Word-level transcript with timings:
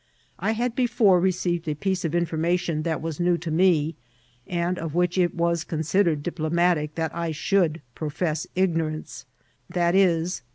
I 0.39 0.53
had 0.53 0.73
before 0.73 1.19
received 1.19 1.67
a 1.67 1.75
piece 1.75 2.03
of 2.03 2.13
infor 2.13 2.39
mation 2.39 2.81
that 2.81 3.03
was 3.03 3.19
new 3.19 3.37
to 3.37 3.51
me, 3.51 3.93
and 4.47 4.79
of 4.79 4.95
which 4.95 5.15
it 5.15 5.35
was 5.35 5.63
con* 5.63 5.81
sidered 5.81 6.23
diplomatic 6.23 6.95
that 6.95 7.15
I 7.15 7.29
cAiould 7.33 7.81
profess 7.93 8.47
ignorance, 8.55 9.27
viz. 9.69 10.41